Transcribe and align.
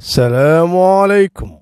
السلام 0.00 0.76
عليكم. 0.78 1.58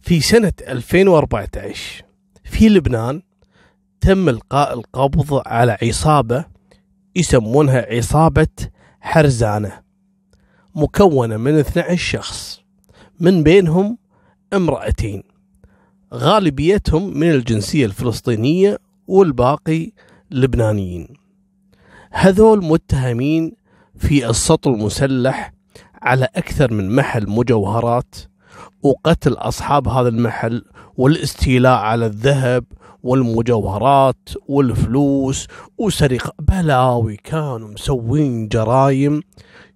في 0.00 0.20
سنة 0.20 0.52
2014 0.68 2.04
في 2.44 2.68
لبنان 2.68 3.22
تم 4.00 4.28
إلقاء 4.28 4.74
القبض 4.74 5.42
على 5.46 5.78
عصابة 5.82 6.44
يسمونها 7.16 7.94
عصابة 7.96 8.46
حرزانة 9.00 9.80
مكونة 10.74 11.36
من 11.36 11.58
12 11.58 11.96
شخص 11.96 12.60
من 13.20 13.42
بينهم 13.42 13.98
امرأتين. 14.52 15.22
غالبيتهم 16.14 17.18
من 17.18 17.30
الجنسية 17.30 17.86
الفلسطينية 17.86 18.78
والباقي 19.06 19.92
لبنانيين. 20.30 21.08
هذول 22.10 22.64
متهمين 22.64 23.52
في 23.98 24.30
السطو 24.30 24.74
المسلح 24.74 25.55
على 26.06 26.28
أكثر 26.36 26.72
من 26.72 26.96
محل 26.96 27.30
مجوهرات 27.30 28.14
وقتل 28.82 29.32
أصحاب 29.32 29.88
هذا 29.88 30.08
المحل 30.08 30.64
والاستيلاء 30.96 31.78
على 31.78 32.06
الذهب 32.06 32.64
والمجوهرات 33.02 34.28
والفلوس 34.48 35.46
وسرقة. 35.78 36.32
بلاوي 36.38 37.16
كانوا 37.16 37.68
مسوين 37.68 38.48
جرايم 38.48 39.22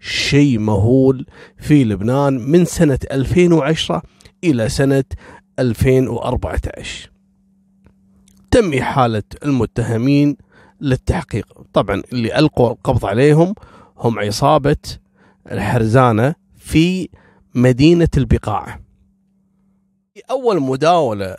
شيء 0.01 0.59
مهول 0.59 1.27
في 1.59 1.85
لبنان 1.85 2.51
من 2.51 2.65
سنة 2.65 2.99
2010 3.10 4.02
إلى 4.45 4.69
سنة 4.69 5.05
2014 5.59 7.10
تم 8.51 8.74
إحالة 8.74 9.23
المتهمين 9.45 10.37
للتحقيق. 10.80 11.47
طبعا 11.73 12.02
اللي 12.12 12.38
ألقوا 12.38 12.71
القبض 12.71 13.07
عليهم 13.07 13.55
هم 13.99 14.19
عصابة 14.19 14.77
الحرزانة 15.47 16.35
في 16.57 17.09
مدينة 17.55 18.09
البقاع. 18.17 18.80
في 20.15 20.23
أول 20.30 20.61
مداولة 20.61 21.37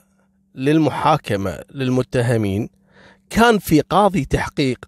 للمحاكمة 0.56 1.60
للمتهمين 1.74 2.70
كان 3.30 3.58
في 3.60 3.82
قاضي 3.82 4.26
تحقيق 4.26 4.86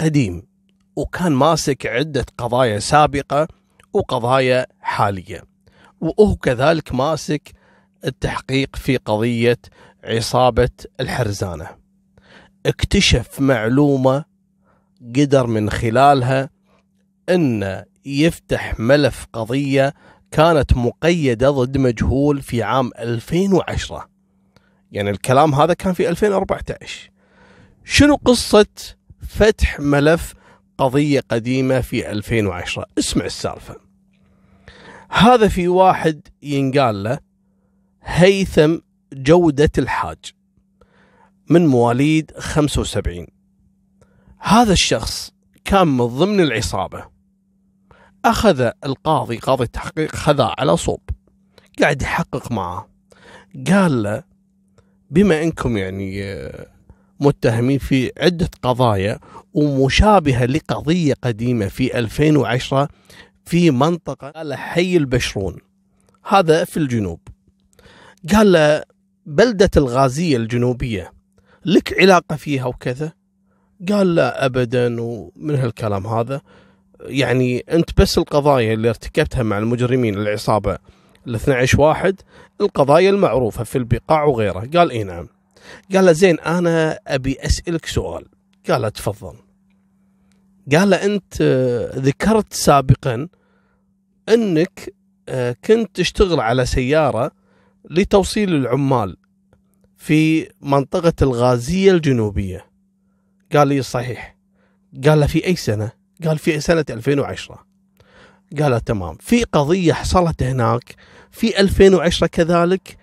قديم 0.00 0.42
وكان 0.96 1.32
ماسك 1.32 1.86
عدة 1.86 2.26
قضايا 2.38 2.78
سابقة 2.78 3.48
وقضايا 3.92 4.66
حالية 4.80 5.42
وهو 6.00 6.36
كذلك 6.36 6.94
ماسك 6.94 7.52
التحقيق 8.04 8.76
في 8.76 8.96
قضية 8.96 9.58
عصابة 10.04 10.70
الحرزانة. 11.00 11.68
اكتشف 12.66 13.40
معلومة 13.40 14.24
قدر 15.16 15.46
من 15.46 15.70
خلالها 15.70 16.50
أن 17.28 17.84
يفتح 18.04 18.80
ملف 18.80 19.26
قضية 19.32 19.94
كانت 20.30 20.76
مقيدة 20.76 21.50
ضد 21.50 21.78
مجهول 21.78 22.42
في 22.42 22.62
عام 22.62 22.90
2010 22.98 24.08
يعني 24.92 25.10
الكلام 25.10 25.54
هذا 25.54 25.74
كان 25.74 25.92
في 25.92 26.08
2014 26.08 27.10
شنو 27.84 28.14
قصة 28.14 28.66
فتح 29.28 29.80
ملف 29.80 30.34
قضية 30.78 31.20
قديمة 31.20 31.80
في 31.80 32.10
2010 32.10 32.86
اسمع 32.98 33.24
السالفة. 33.24 33.76
هذا 35.10 35.48
في 35.48 35.68
واحد 35.68 36.28
ينقال 36.42 37.02
له 37.02 37.18
هيثم 38.02 38.78
جودة 39.12 39.70
الحاج 39.78 40.18
من 41.50 41.66
مواليد 41.66 42.32
75 42.38 43.26
هذا 44.38 44.72
الشخص 44.72 45.32
كان 45.64 45.88
من 45.88 46.06
ضمن 46.06 46.40
العصابة. 46.40 47.06
أخذ 48.24 48.70
القاضي 48.84 49.36
قاضي 49.36 49.64
التحقيق 49.64 50.14
خذاه 50.14 50.54
على 50.58 50.76
صوب. 50.76 51.00
قاعد 51.80 52.02
يحقق 52.02 52.52
معه. 52.52 52.88
قال 53.66 54.02
له 54.02 54.22
بما 55.10 55.42
أنكم 55.42 55.76
يعني 55.76 56.24
آه، 56.24 56.66
متهمين 57.20 57.78
في 57.78 58.12
عدة 58.18 58.50
قضايا 58.62 59.18
ومشابهة 59.54 60.44
لقضية 60.44 61.14
قديمة 61.22 61.66
في 61.66 61.98
2010 61.98 62.88
في 63.44 63.70
منطقة 63.70 64.30
قال 64.30 64.54
حي 64.54 64.96
البشرون. 64.96 65.56
هذا 66.28 66.64
في 66.64 66.76
الجنوب. 66.76 67.20
قال 68.32 68.52
له 68.52 68.82
بلدة 69.26 69.70
الغازية 69.76 70.36
الجنوبية 70.36 71.12
لك 71.64 72.00
علاقة 72.00 72.36
فيها 72.36 72.66
وكذا؟ 72.66 73.12
قال 73.88 74.14
لا 74.14 74.44
أبدا. 74.46 75.00
ومن 75.00 75.54
هالكلام 75.54 76.06
هذا 76.06 76.40
يعني 77.06 77.58
أنت 77.58 78.00
بس 78.00 78.18
القضايا 78.18 78.74
اللي 78.74 78.88
ارتكبتها 78.88 79.42
مع 79.42 79.58
المجرمين 79.58 80.14
العصابة 80.14 80.78
ال 81.26 81.34
12 81.34 81.80
واحد 81.80 82.20
القضايا 82.60 83.10
المعروفة 83.10 83.64
في 83.64 83.78
البقاع 83.78 84.24
وغيره 84.24 84.68
قال 84.74 84.90
اي 84.90 85.04
نعم. 85.04 85.28
قال 85.94 86.04
له 86.04 86.12
زين 86.12 86.40
أنا 86.40 86.98
أبي 87.06 87.36
أسألك 87.40 87.86
سؤال. 87.86 88.24
قال 88.70 88.82
له 88.82 88.88
تفضل. 88.88 89.34
قال 90.72 90.90
له 90.90 90.96
أنت 90.96 91.34
آه، 91.40 91.98
ذكرت 91.98 92.52
سابقا 92.52 93.28
أنك 94.28 94.94
آه، 95.28 95.56
كنت 95.64 95.96
تشتغل 95.96 96.40
على 96.40 96.66
سيارة 96.66 97.30
لتوصيل 97.90 98.54
العمال 98.54 99.16
في 99.96 100.48
منطقة 100.60 101.12
الغازية 101.22 101.92
الجنوبية. 101.92 102.66
قال 103.52 103.68
لي 103.68 103.82
صحيح. 103.82 104.36
قال 105.06 105.20
له 105.20 105.26
في 105.26 105.46
أي 105.46 105.56
سنة؟ 105.56 106.01
قال 106.24 106.38
في 106.38 106.60
سنه 106.60 106.84
2010 106.90 107.64
قال 108.60 108.70
له 108.70 108.78
تمام. 108.78 109.16
في 109.20 109.44
قضية 109.44 109.92
حصلت 109.92 110.42
هناك. 110.42 110.96
في 111.30 111.60
2010 111.60 112.26
كذلك 112.26 112.96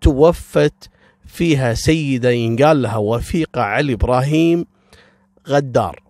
توفت 0.00 0.90
فيها 1.26 1.74
سيدة 1.74 2.30
ينقال 2.30 2.82
لها 2.82 2.96
وفيقة 2.96 3.62
علي 3.62 3.92
إبراهيم 3.92 4.66
غدار. 5.48 6.02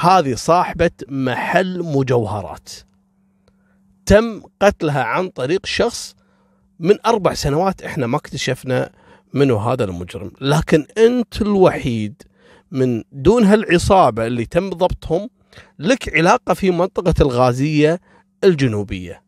هذه 0.00 0.34
صاحبة 0.34 0.90
محل 1.08 1.82
مجوهرات. 1.82 2.68
تم 4.06 4.42
قتلها 4.62 5.02
عن 5.02 5.28
طريق 5.28 5.66
شخص 5.66 6.16
من 6.80 6.94
أربع 7.06 7.34
سنوات 7.34 7.82
إحنا 7.82 8.06
ما 8.06 8.16
اكتشفنا 8.16 8.90
منو 9.34 9.56
هذا 9.56 9.84
المجرم. 9.84 10.30
لكن 10.40 10.86
أنت 10.98 11.42
الوحيد 11.42 12.22
من 12.70 13.02
دون 13.12 13.44
هالعصابة 13.44 14.26
اللي 14.26 14.44
تم 14.46 14.70
ضبطهم 14.70 15.30
لك 15.78 16.16
علاقة 16.16 16.54
في 16.54 16.70
منطقة 16.70 17.14
الغازية 17.20 18.00
الجنوبية. 18.44 19.22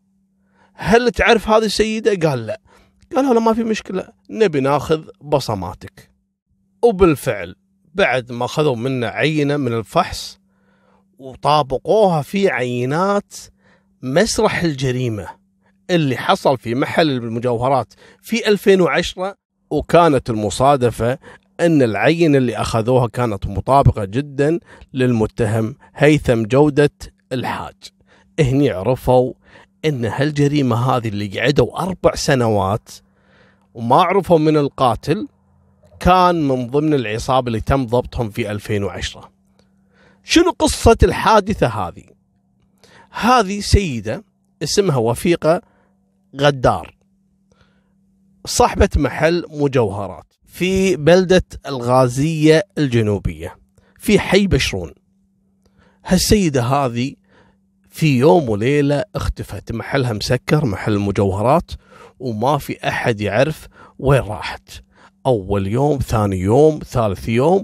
هل 0.73 1.11
تعرف 1.11 1.47
هذه 1.49 1.65
السيدة؟ 1.65 2.29
قال 2.29 2.45
لا. 2.45 2.61
قالوا 3.15 3.33
له 3.33 3.39
ما 3.39 3.53
في 3.53 3.63
مشكلة. 3.63 4.07
نبي 4.29 4.59
ناخذ 4.59 5.03
بصماتك. 5.21 6.11
وبالفعل 6.83 7.55
بعد 7.95 8.31
ما 8.31 8.45
أخذوا 8.45 8.75
منا 8.75 9.07
عينة 9.07 9.57
من 9.57 9.73
الفحص 9.73 10.39
وطابقوها 11.17 12.21
في 12.21 12.49
عينات 12.49 13.33
مسرح 14.01 14.63
الجريمة 14.63 15.27
اللي 15.89 16.17
حصل 16.17 16.57
في 16.57 16.75
محل 16.75 17.09
المجوهرات 17.09 17.93
في 18.21 18.47
2010 18.47 19.35
وكانت 19.69 20.29
المصادفة 20.29 21.17
أن 21.61 21.81
العينة 21.81 22.37
اللي 22.37 22.57
أخذوها 22.57 23.07
كانت 23.07 23.47
مطابقة 23.47 24.05
جدا 24.05 24.59
للمتهم 24.93 25.75
هيثم 25.95 26.43
جودة 26.43 26.91
الحاج. 27.31 27.75
هني 28.39 28.69
عرفوا 28.69 29.33
أن 29.85 30.05
هالجريمة 30.05 30.75
هذه 30.75 31.07
اللي 31.07 31.39
قعدوا 31.39 31.81
أربع 31.81 32.15
سنوات 32.15 32.89
وما 33.73 33.95
عرفوا 33.95 34.37
من 34.39 34.57
القاتل 34.57 35.27
كان 35.99 36.47
من 36.47 36.67
ضمن 36.67 36.93
العصابة 36.93 37.47
اللي 37.47 37.61
تم 37.61 37.85
ضبطهم 37.85 38.29
في 38.29 38.51
2010 38.51 39.31
شنو 40.23 40.51
قصة 40.51 40.97
الحادثة 41.03 41.67
هذه؟ 41.67 42.03
هذه 43.11 43.59
سيدة 43.59 44.23
اسمها 44.63 44.97
وفيقة 44.97 45.61
غدار 46.39 46.95
صاحبة 48.45 48.89
محل 48.95 49.45
مجوهرات. 49.49 50.33
في 50.53 50.95
بلدة 50.95 51.43
الغازية 51.67 52.63
الجنوبية 52.77 53.55
في 53.99 54.19
حي 54.19 54.47
بشرون. 54.47 54.93
هالسيدة 56.05 56.63
هذه 56.63 57.13
في 57.89 58.17
يوم 58.17 58.49
وليلة 58.49 59.03
اختفت 59.15 59.71
محلها 59.71 60.13
مسكر 60.13 60.65
محل 60.65 60.93
المجوهرات 60.93 61.71
وما 62.19 62.57
في 62.57 62.87
أحد 62.87 63.21
يعرف 63.21 63.67
وين 63.99 64.21
راحت. 64.21 64.69
أول 65.25 65.67
يوم 65.67 65.97
ثاني 65.97 66.39
يوم 66.39 66.79
ثالث 66.85 67.29
يوم 67.29 67.63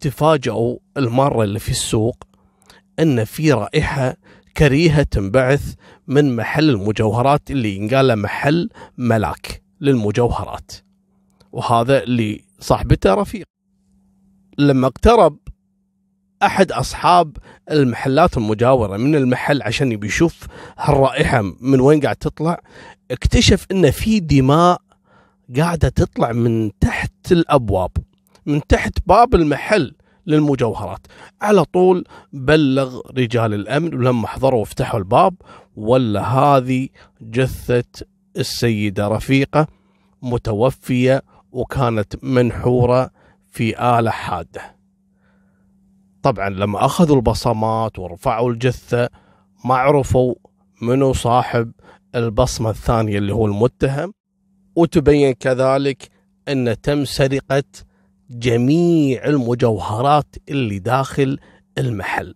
تفاجأوا 0.00 0.78
المرة 0.96 1.44
اللي 1.44 1.58
في 1.58 1.70
السوق 1.70 2.24
أن 2.98 3.24
في 3.24 3.52
رائحة 3.52 4.16
كريهة 4.56 5.02
تنبعث 5.02 5.74
من 6.06 6.36
محل 6.36 6.70
المجوهرات 6.70 7.50
اللي 7.50 7.76
ينقال 7.76 8.16
محل 8.16 8.70
ملاك 8.98 9.62
للمجوهرات. 9.80 10.72
وهذا 11.52 12.02
اللي 12.02 12.44
صاحبته 12.60 13.14
رفيق. 13.14 13.46
لما 14.58 14.86
اقترب 14.86 15.38
أحد 16.42 16.72
أصحاب 16.72 17.36
المحلات 17.70 18.36
المجاورة 18.36 18.96
من 18.96 19.14
المحل 19.14 19.62
عشان 19.62 19.92
يبي 19.92 20.06
يشوف 20.06 20.46
هالرائحة 20.78 21.42
من 21.60 21.80
وين 21.80 22.00
قاعد 22.00 22.16
تطلع 22.16 22.60
اكتشف 23.10 23.66
إن 23.70 23.90
في 23.90 24.20
دماء 24.20 24.80
قاعدة 25.56 25.88
تطلع 25.88 26.32
من 26.32 26.78
تحت 26.80 27.32
الأبواب 27.32 27.90
من 28.46 28.66
تحت 28.66 28.92
باب 29.06 29.34
المحل 29.34 29.94
للمجوهرات. 30.26 31.06
على 31.42 31.64
طول 31.64 32.04
بلغ 32.32 33.00
رجال 33.10 33.54
الأمن 33.54 33.94
ولما 33.94 34.26
حضروا 34.26 34.60
وفتحوا 34.60 34.98
الباب 35.00 35.34
ولا 35.76 36.22
هذه 36.22 36.88
جثة 37.22 38.04
السيدة 38.36 39.08
رفيقة 39.08 39.66
متوفية 40.22 41.22
وكانت 41.52 42.24
منحورة 42.24 43.10
في 43.50 43.98
آلة 43.98 44.10
حادة. 44.10 44.76
طبعا 46.22 46.48
لما 46.48 46.84
أخذوا 46.84 47.16
البصمات 47.16 47.98
ورفعوا 47.98 48.50
الجثة 48.50 49.08
ما 49.64 49.74
عرفوا 49.74 50.34
منو 50.82 51.12
صاحب 51.12 51.72
البصمة 52.14 52.70
الثانية 52.70 53.18
اللي 53.18 53.32
هو 53.34 53.46
المتهم 53.46 54.14
وتبين 54.76 55.32
كذلك 55.32 56.10
أن 56.48 56.80
تم 56.80 57.04
سرقه 57.04 57.64
جميع 58.30 59.24
المجوهرات 59.24 60.36
اللي 60.48 60.78
داخل 60.78 61.38
المحل. 61.78 62.34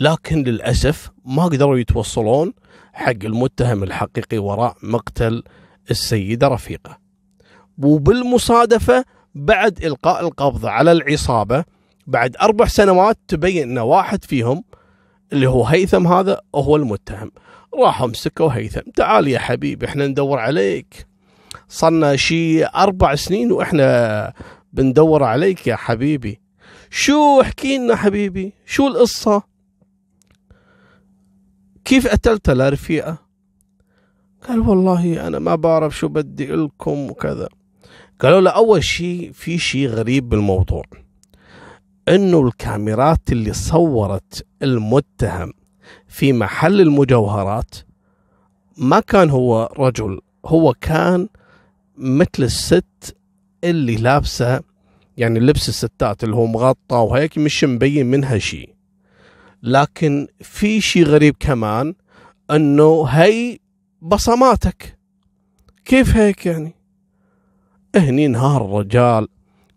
لكن 0.00 0.42
للأسف 0.42 1.10
ما 1.24 1.44
قدروا 1.44 1.78
يتوصلون 1.78 2.52
حق 2.92 3.24
المتهم 3.24 3.82
الحقيقي 3.82 4.38
وراء 4.38 4.76
مقتل 4.82 5.42
السيدة 5.90 6.48
رفيقة. 6.48 6.98
وبالمصادفة 7.84 9.04
بعد 9.34 9.84
إلقاء 9.84 10.26
القبض 10.26 10.66
على 10.66 10.92
العصابة 10.92 11.64
بعد 12.06 12.36
أربع 12.36 12.66
سنوات 12.66 13.18
تبين 13.28 13.70
إن 13.70 13.78
واحد 13.78 14.24
فيهم 14.24 14.64
اللي 15.32 15.48
هو 15.48 15.64
هيثم 15.64 16.06
هذا 16.06 16.40
هو 16.54 16.76
المتهم. 16.76 17.30
راحوا 17.74 18.06
مسكوا 18.06 18.50
هيثم. 18.52 18.90
تعال 18.96 19.28
يا 19.28 19.38
حبيبي 19.38 19.86
إحنا 19.86 20.06
ندور 20.06 20.38
عليك. 20.38 21.06
صرنا 21.68 22.16
شي 22.16 22.66
أربع 22.66 23.14
سنين 23.14 23.52
وإحنا 23.52 24.32
بندور 24.72 25.22
عليك 25.22 25.66
يا 25.66 25.76
حبيبي. 25.76 26.40
شو 26.90 27.40
احكي 27.40 27.78
لنا 27.78 27.96
حبيبي؟ 27.96 28.52
شو 28.66 28.86
القصة؟ 28.86 29.42
كيف 31.84 32.06
قتلت 32.06 32.48
الرفيقة 32.48 33.16
قال 34.48 34.60
والله 34.60 35.26
أنا 35.26 35.38
ما 35.38 35.54
بعرف 35.54 35.98
شو 35.98 36.08
بدي 36.08 36.46
لكم 36.46 37.10
وكذا. 37.10 37.48
قالوا 38.20 38.40
له 38.40 38.50
أول 38.50 38.84
شيء 38.84 39.32
في 39.32 39.58
شيء 39.58 39.88
غريب 39.88 40.28
بالموضوع 40.28 40.84
إنه 42.08 42.40
الكاميرات 42.46 43.32
اللي 43.32 43.52
صورت 43.52 44.46
المتهم 44.62 45.52
في 46.08 46.32
محل 46.32 46.80
المجوهرات 46.80 47.74
ما 48.76 49.00
كان 49.00 49.30
هو 49.30 49.72
رجل 49.78 50.20
هو 50.46 50.74
كان 50.80 51.28
مثل 51.96 52.28
الست 52.38 53.16
اللي 53.64 53.96
لابسة 53.96 54.60
يعني 55.16 55.40
لبس 55.40 55.68
الستات 55.68 56.24
اللي 56.24 56.36
هو 56.36 56.46
مغطى 56.46 56.96
وهيك 56.96 57.38
مش 57.38 57.64
مبين 57.64 58.06
منها 58.06 58.38
شيء. 58.38 58.74
لكن 59.62 60.28
في 60.40 60.80
شيء 60.80 61.04
غريب 61.04 61.36
كمان 61.40 61.94
إنه 62.50 63.04
هي 63.04 63.58
بصماتك. 64.02 64.98
كيف 65.84 66.16
هيك 66.16 66.46
يعني؟ 66.46 66.79
هني 67.96 68.26
انهار 68.26 68.64
الرجال 68.64 69.28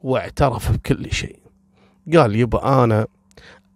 واعترف 0.01 0.71
بكل 0.71 1.11
شيء. 1.13 1.39
قال 2.15 2.35
يبا 2.35 2.83
أنا 2.83 3.07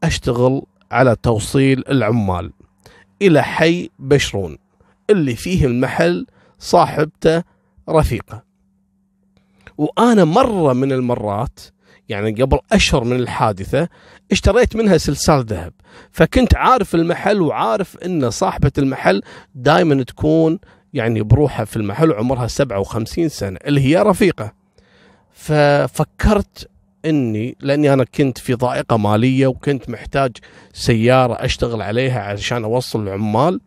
أشتغل 0.04 0.62
على 0.92 1.16
توصيل 1.24 1.84
العمال 1.89 2.51
إلى 3.22 3.44
حي 3.44 3.89
بشرون 4.00 4.57
اللي 5.10 5.36
فيه 5.36 5.66
المحل 5.66 6.25
صاحبته 6.60 7.44
رفيقه. 7.89 8.44
وأنا 9.78 10.25
مرة 10.25 10.74
من 10.74 10.92
المرات 10.92 11.60
يعني 12.10 12.31
قبل 12.31 12.60
أشهر 12.72 13.04
من 13.04 13.16
الحادثة 13.16 13.90
اشتريت 14.31 14.75
منها 14.75 14.98
سلسال 14.98 15.45
ذهب. 15.45 15.74
فكنت 16.12 16.56
عارف 16.56 16.95
المحل 16.95 17.42
وعارف 17.42 17.98
إن 17.98 18.30
صاحبة 18.30 18.72
المحل 18.78 19.22
دائما 19.56 20.04
تكون 20.04 20.60
يعني 20.94 21.22
بروحها 21.22 21.66
في 21.66 21.75
المحل 21.78 22.12
وعمرها 22.12 22.48
57 22.48 23.30
سنة 23.30 23.60
اللي 23.66 23.81
هي 23.81 24.01
رفيقة. 24.01 24.54
ففكرت 25.31 26.69
إني 27.06 27.56
لأني 27.60 27.94
أنا 27.94 28.04
كنت 28.04 28.38
في 28.38 28.54
ضائقة 28.54 28.98
مالية 28.98 29.48
وكنت 29.48 29.89
محتاج 29.89 30.38
سيارة 30.74 31.34
أشتغل 31.34 31.81
عليها 31.81 32.22
عشان 32.22 32.63
أوصل 32.63 33.04
العمال 33.07 33.62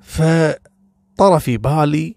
فطرى 0.00 1.40
في 1.40 1.56
بالي 1.56 2.16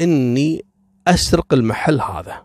إني 0.00 0.64
أسرق 1.08 1.54
المحل 1.54 2.00
هذا. 2.00 2.44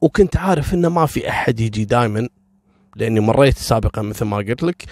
وكنت 0.00 0.36
عارف 0.36 0.74
إنه 0.74 0.88
ما 0.88 1.06
في 1.06 1.28
أحد 1.28 1.60
يجي 1.60 1.84
دائما 1.84 2.28
لأني 2.96 3.20
مريت 3.20 3.58
سابقا 3.58 4.02
مثل 4.02 4.24
ما 4.24 4.36
قلت 4.36 4.62
لك. 4.62 4.84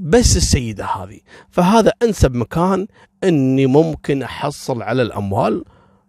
بس 0.00 0.36
السيدة 0.36 0.84
هذه. 0.84 1.20
فهذا 1.50 1.92
أنسب 2.02 2.34
مكان 2.34 2.86
إني 3.24 3.66
ممكن 3.66 4.22
أحصل 4.22 4.82
على 4.82 5.02
الأموال 5.02 5.64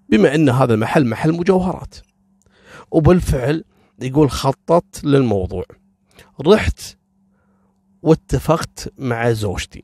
بما 0.10 0.36
إن 0.36 0.50
هذا 0.50 0.74
المحل 0.74 1.06
محل 1.06 1.34
مجوهرات. 1.34 1.96
وبالفعل 2.92 3.64
يقول 4.02 4.32
خططت 4.32 5.04
للموضوع. 5.04 5.64
رحت 6.42 6.80
واتفقت 8.02 8.94
مع 8.98 9.32
زوجتي. 9.32 9.84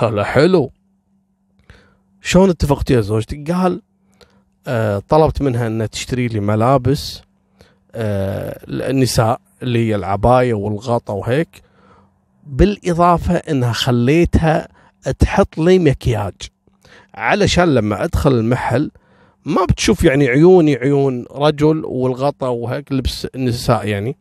قال 0.00 0.16
له 0.16 0.24
حلو. 0.24 0.72
شلون 2.20 2.50
اتفقت 2.50 2.90
يا 2.90 3.00
زوجتي؟ 3.00 3.44
قال 3.44 3.82
آه 4.66 4.98
طلبت 5.08 5.42
منها 5.42 5.66
إنها 5.66 5.86
تشتري 5.86 6.28
لي 6.28 6.40
ملابس 6.40 7.22
آه 7.94 8.60
النساء 8.68 9.40
اللي 9.62 9.88
هي 9.88 9.94
العباية 9.94 10.54
والغطا 10.54 11.12
وهيك. 11.12 11.62
بالإضافة 12.46 13.34
إنها 13.34 13.72
خليتها 13.72 14.68
تحط 15.18 15.58
لي 15.58 15.78
مكياج. 15.78 16.34
علشان 17.14 17.74
لما 17.74 18.04
أدخل 18.04 18.32
المحل 18.32 18.90
ما 19.44 19.64
بتشوف 19.64 20.04
يعني 20.04 20.28
عيوني 20.28 20.76
عيون 20.76 21.24
رجل 21.32 21.84
والغطاء 21.84 22.50
وهيك 22.50 22.92
لبس 22.92 23.26
النساء 23.34 23.86
يعني. 23.86 24.16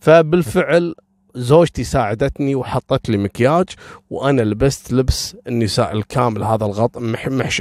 فبالفعل 0.00 0.94
زوجتي 1.34 1.84
ساعدتني 1.84 2.54
وحطت 2.54 3.08
لي 3.08 3.16
مكياج 3.16 3.66
وأنا 4.10 4.42
لبست 4.42 4.92
لبس 4.92 5.36
النساء 5.46 5.92
الكامل 5.92 6.42
هذا 6.42 6.64
الغطاء 6.64 7.02
مح 7.02 7.28
محش 7.28 7.60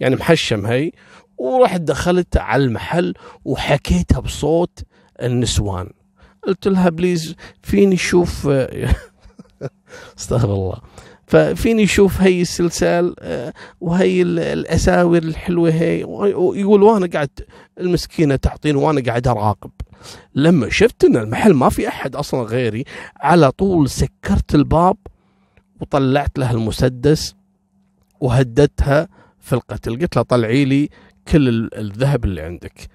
يعني 0.00 0.16
محشم 0.16 0.66
هي. 0.66 0.92
ورحت 1.38 1.80
دخلت 1.80 2.36
على 2.36 2.64
المحل 2.64 3.14
وحكيتها 3.44 4.20
بصوت 4.20 4.78
النسوان. 5.22 5.90
قلت 6.46 6.68
لها 6.68 6.88
بليز 6.88 7.34
فيني 7.62 7.96
شوف 7.96 8.48
استغفر 10.18 10.54
الله. 10.54 10.76
ففيني 11.26 11.84
أشوف 11.84 12.20
هي 12.20 12.42
السلسال 12.42 13.14
آه، 13.20 13.52
وهي 13.80 14.22
الأساور 14.22 15.18
الحلوة 15.18 15.70
هي 15.70 16.00
يقول 16.60 16.82
وأنا 16.82 17.06
قاعد 17.06 17.30
المسكينة 17.80 18.36
تعطيني 18.36 18.78
وأنا 18.78 19.00
قاعد 19.00 19.28
أراقب. 19.28 19.70
لما 20.34 20.70
شفت 20.70 21.04
إن 21.04 21.16
المحل 21.16 21.54
ما 21.54 21.68
في 21.68 21.88
أحد 21.88 22.16
أصلا 22.16 22.42
غيري 22.42 22.84
على 23.16 23.50
طول 23.50 23.90
سكرت 23.90 24.54
الباب 24.54 24.96
وطلعت 25.80 26.38
لها 26.38 26.52
المسدس 26.52 27.34
وهددتها 28.20 29.08
في 29.40 29.52
القتل. 29.52 30.00
قلت 30.00 30.16
لها 30.16 30.24
طلعي 30.24 30.64
لي 30.64 30.88
كل 31.28 31.70
الذهب 31.74 32.24
اللي 32.24 32.40
عندك. 32.40 32.88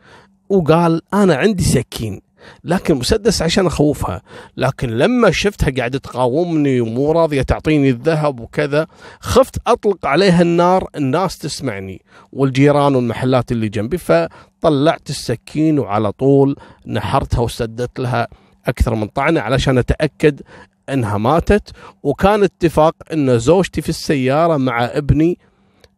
وقال 0.50 1.02
أنا 1.14 1.36
عندي 1.36 1.64
سكين. 1.64 2.22
لكن 2.64 2.96
مسدس 2.96 3.42
عشان 3.42 3.66
أخوفها. 3.66 4.22
لكن 4.58 4.90
لما 4.90 5.32
شفتها 5.32 5.72
قاعدة 5.78 6.00
تقاومني 6.00 6.82
ومو 6.82 7.12
راضية 7.12 7.42
تعطيني 7.42 7.90
الذهب 7.90 8.40
وكذا 8.40 8.88
خفت 9.20 9.56
أطلق 9.68 10.06
عليها 10.06 10.42
النار 10.42 10.90
الناس 10.96 11.38
تسمعني 11.38 12.02
والجيران 12.32 12.96
والمحلات 12.96 13.52
اللي 13.52 13.70
جنبي 13.70 13.98
فطلعت 13.98 15.10
السكين 15.10 15.80
وعلى 15.80 16.12
طول 16.12 16.56
نحرتها 16.88 17.40
وسدت 17.40 18.00
لها 18.00 18.28
أكثر 18.66 18.96
من 18.96 19.08
طعنة 19.08 19.42
علشان 19.42 19.78
أتأكد 19.78 20.42
إنها 20.90 21.18
ماتت. 21.18 21.72
وكان 22.04 22.44
اتفاق 22.44 22.96
إن 23.14 23.40
زوجتي 23.40 23.82
في 23.82 23.90
السيارة 23.90 24.58
مع 24.58 24.86
ابني 24.86 25.38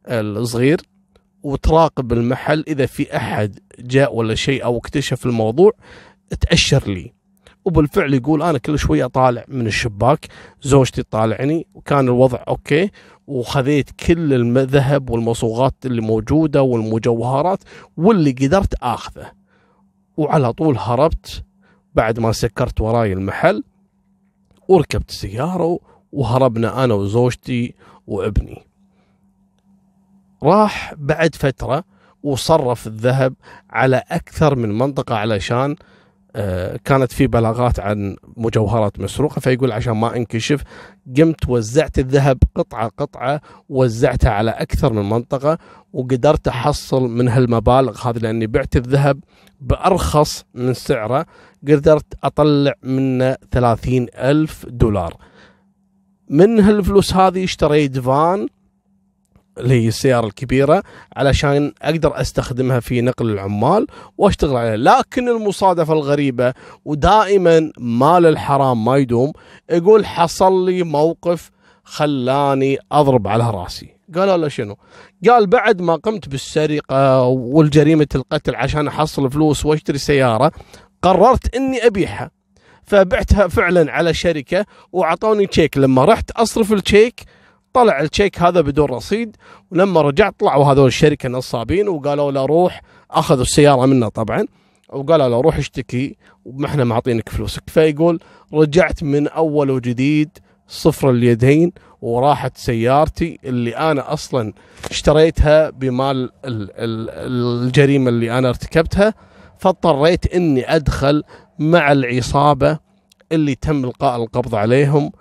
الصغير 0.08 0.82
وتراقب 1.44 2.14
المحل 2.14 2.64
إذا 2.68 2.86
في 2.86 3.16
أحد 3.18 3.60
جاء 3.80 4.16
ولا 4.16 4.36
شيء 4.36 4.64
أو 4.64 4.78
اكتشف 4.78 5.26
الموضوع. 5.26 5.72
تأشر 6.36 6.84
لي. 6.88 7.14
وبالفعل 7.66 8.14
يقول 8.14 8.42
أنا 8.44 8.58
كل 8.58 8.80
شوية 8.80 9.06
طالع 9.06 9.44
من 9.48 9.68
الشباك 9.68 10.28
زوجتي 10.62 11.04
تطالعني 11.04 11.68
وكان 11.74 12.06
الوضع 12.06 12.44
أوكي 12.48 12.92
وخذيت 13.28 13.92
كل 13.92 14.34
الذهب 14.58 15.10
والمصوغات 15.10 15.76
اللي 15.86 16.02
موجودة 16.02 16.62
والمجوهرات 16.62 17.60
واللي 17.98 18.32
قدرت 18.32 18.74
آخذه. 18.84 19.32
وعلى 20.18 20.54
طول 20.54 20.78
هربت 20.78 21.44
بعد 21.96 22.20
ما 22.20 22.32
سكرت 22.32 22.82
وراي 22.82 23.14
المحل 23.14 23.64
وركبت 24.68 25.10
السيارة 25.10 25.80
وهربنا 26.12 26.84
أنا 26.84 26.94
وزوجتي 26.94 27.74
وابني. 28.08 28.64
راح 30.44 30.94
بعد 30.98 31.36
فترة 31.36 31.84
وصرف 32.24 32.88
الذهب 32.88 33.34
على 33.70 34.04
أكثر 34.10 34.56
من 34.56 34.78
منطقة 34.78 35.16
علشان 35.16 35.72
آه، 35.72 35.76
كانت 36.86 37.12
في 37.12 37.28
بلاغات 37.28 37.80
عن 37.80 38.16
مجوهرات 38.38 39.00
مسروقة 39.00 39.40
فيقول 39.40 39.72
عشان 39.72 39.94
ما 39.94 40.16
انكشف 40.16 40.64
قمت 41.18 41.50
وزعت 41.50 42.00
الذهب 42.00 42.38
قطعة 42.56 42.92
قطعة 42.98 43.42
وزعتها 43.70 44.32
على 44.32 44.52
أكثر 44.52 44.94
من 44.94 45.10
منطقة 45.10 45.58
وقدرت 45.94 46.48
أحصل 46.48 47.10
من 47.10 47.28
هالمبالغ 47.28 48.10
هذه 48.10 48.18
لأني 48.18 48.48
بعت 48.48 48.76
الذهب 48.76 49.20
بأرخص 49.62 50.46
من 50.54 50.74
سعره 50.74 51.26
قدرت 51.68 52.14
أطلع 52.24 52.74
منه 52.84 53.38
ثلاثين 53.52 54.08
ألف 54.16 54.66
دولار. 54.70 55.14
من 56.30 56.60
هالفلوس 56.60 57.14
هذه 57.14 57.44
اشتريت 57.44 58.00
فان 58.00 58.48
اللي 59.60 59.84
هي 59.84 59.88
السيارة 59.88 60.26
الكبيرة 60.28 60.84
علشان 61.16 61.74
أقدر 61.82 62.22
أستخدمها 62.22 62.80
في 62.80 63.02
نقل 63.02 63.30
العمال 63.30 63.88
وأشتغل 64.18 64.56
عليها. 64.58 64.78
لكن 64.78 65.30
المصادفة 65.30 65.94
الغريبة 65.94 66.54
ودائما 66.86 67.72
مال 67.78 68.26
الحرام 68.26 68.86
ما 68.86 68.98
يدوم 68.98 69.34
يقول 69.70 70.06
حصل 70.06 70.66
لي 70.66 70.84
موقف 70.84 71.52
خلاني 71.84 72.78
أضرب 72.92 73.28
على 73.28 73.52
رأسي. 73.52 73.96
قالوا 74.16 74.38
له 74.38 74.48
شنو؟ 74.48 74.78
قال 75.28 75.48
بعد 75.48 75.82
ما 75.82 75.96
قمت 75.96 76.30
بالسرقة 76.30 77.24
والجريمة 77.24 78.08
القتل 78.16 78.56
عشان 78.56 78.88
أحصل 78.88 79.32
فلوس 79.32 79.66
وأشتري 79.66 79.98
سيارة 79.98 80.52
قررت 81.02 81.56
أني 81.56 81.86
أبيعها. 81.88 82.32
فبعتها 82.84 83.48
فعلا 83.48 83.92
على 83.92 84.14
شركة 84.14 84.66
وعطوني 84.92 85.48
check 85.48 85.78
لما 85.78 86.06
رحت 86.06 86.32
أصرف 86.32 86.74
ال 86.74 86.82
check 86.82 87.24
طلع 87.74 88.00
ال 88.02 88.08
check 88.08 88.42
هذا 88.42 88.62
بدون 88.62 88.86
رصيد 88.86 89.36
ولما 89.72 90.02
رجعت 90.02 90.36
طلعوا 90.40 90.66
هذول 90.66 90.88
الشركة 90.88 91.30
نصابين 91.30 91.88
وقالوا 91.88 92.32
له 92.32 92.46
روح 92.46 92.82
أخذوا 93.12 93.42
السيارة 93.42 93.86
منه 93.86 94.10
طبعا 94.10 94.46
وقالوا 94.90 95.30
له 95.30 95.42
روح 95.42 95.58
اشتكي 95.58 96.16
وما 96.46 96.66
إحنا 96.66 96.84
معطينك 96.84 97.30
فلوسك. 97.30 97.64
فيقول 97.68 98.20
رجعت 98.54 99.04
من 99.04 99.28
أول 99.28 99.70
وجديد 99.72 100.30
صفر 100.68 101.10
اليدين 101.10 101.72
وراحت 102.02 102.58
سيارتي 102.58 103.40
اللي 103.44 103.78
أنا 103.78 104.14
أصلا 104.14 104.54
اشتريتها 104.92 105.70
بمال 105.70 106.30
الجريمة 106.46 108.10
اللي 108.10 108.38
أنا 108.38 108.50
ارتكبتها. 108.50 109.14
فاضطريت 109.58 110.34
إني 110.34 110.76
أدخل 110.76 111.24
مع 111.60 111.92
العصابة 111.92 112.80
اللي 113.32 113.56
تم 113.56 113.86
إلقاء 113.86 114.16
القبض 114.24 114.56
عليهم 114.56 115.12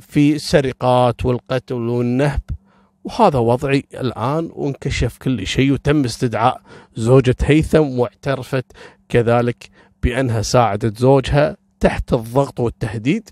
في 0.00 0.34
السرقات 0.34 1.26
والقتل 1.26 1.74
والنهب. 1.74 2.40
وهذا 3.04 3.38
وضعي 3.38 3.84
الآن 3.94 4.50
وانكشف 4.52 5.18
كل 5.18 5.46
شيء 5.46 5.72
وتم 5.72 6.04
استدعاء 6.04 6.60
زوجة 6.96 7.36
هيثم 7.42 7.98
واعترفت 7.98 8.64
كذلك 9.08 9.70
بأنها 10.02 10.42
ساعدت 10.42 10.98
زوجها 10.98 11.56
تحت 11.80 12.12
الضغط 12.12 12.60
والتهديد 12.60 13.30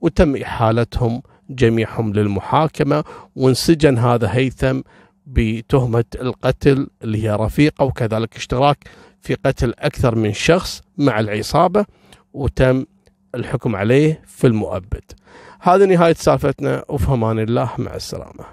وتم 0.00 0.36
إحالتهم 0.36 1.22
جميعهم 1.50 2.12
للمحاكمة. 2.12 3.04
وانسجن 3.36 3.98
هذا 3.98 4.28
هيثم 4.32 4.80
بتهمة 5.26 6.04
القتل 6.20 6.88
اللي 7.02 7.24
هي 7.24 7.30
رفيقة 7.30 7.84
وكذلك 7.84 8.36
اشتراك 8.36 8.78
في 9.20 9.34
قتل 9.34 9.74
أكثر 9.78 10.14
من 10.14 10.32
شخص 10.32 10.82
مع 10.98 11.20
العصابة. 11.20 11.84
وتم 12.32 12.84
الحكم 13.36 13.76
عليه 13.76 14.22
في 14.26 14.46
المؤبد. 14.46 15.02
هذه 15.60 15.84
نهاية 15.84 16.14
سالفتنا 16.14 16.84
وفي 16.88 17.12
أمان 17.12 17.38
الله 17.38 17.70
مع 17.78 17.94
السلامة. 17.94 18.44